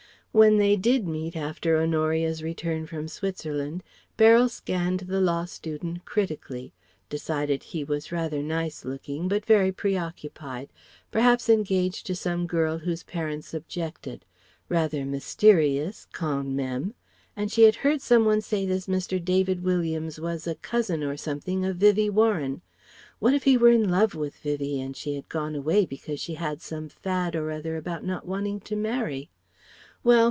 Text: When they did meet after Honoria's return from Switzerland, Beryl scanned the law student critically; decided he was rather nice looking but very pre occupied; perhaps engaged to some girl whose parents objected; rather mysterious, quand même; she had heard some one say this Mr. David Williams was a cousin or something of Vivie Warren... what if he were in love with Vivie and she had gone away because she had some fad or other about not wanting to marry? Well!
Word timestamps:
When 0.33 0.55
they 0.59 0.77
did 0.77 1.05
meet 1.09 1.35
after 1.35 1.77
Honoria's 1.77 2.41
return 2.41 2.87
from 2.87 3.09
Switzerland, 3.09 3.83
Beryl 4.15 4.47
scanned 4.47 5.01
the 5.01 5.19
law 5.19 5.43
student 5.43 6.05
critically; 6.05 6.71
decided 7.09 7.61
he 7.63 7.83
was 7.83 8.13
rather 8.13 8.41
nice 8.41 8.85
looking 8.85 9.27
but 9.27 9.45
very 9.45 9.73
pre 9.73 9.97
occupied; 9.97 10.69
perhaps 11.11 11.49
engaged 11.49 12.05
to 12.05 12.15
some 12.15 12.47
girl 12.47 12.77
whose 12.77 13.03
parents 13.03 13.53
objected; 13.53 14.23
rather 14.69 15.03
mysterious, 15.03 16.07
quand 16.13 16.55
même; 16.57 16.93
she 17.49 17.63
had 17.63 17.75
heard 17.83 17.99
some 18.01 18.23
one 18.23 18.39
say 18.39 18.65
this 18.65 18.87
Mr. 18.87 19.21
David 19.21 19.61
Williams 19.65 20.17
was 20.17 20.47
a 20.47 20.55
cousin 20.55 21.03
or 21.03 21.17
something 21.17 21.65
of 21.65 21.75
Vivie 21.75 22.09
Warren... 22.09 22.61
what 23.19 23.33
if 23.33 23.43
he 23.43 23.57
were 23.57 23.67
in 23.67 23.89
love 23.89 24.15
with 24.15 24.37
Vivie 24.37 24.79
and 24.79 24.95
she 24.95 25.15
had 25.15 25.27
gone 25.27 25.55
away 25.55 25.85
because 25.85 26.21
she 26.21 26.35
had 26.35 26.61
some 26.61 26.87
fad 26.87 27.35
or 27.35 27.51
other 27.51 27.75
about 27.75 28.05
not 28.05 28.25
wanting 28.25 28.61
to 28.61 28.77
marry? 28.77 29.29
Well! 30.03 30.19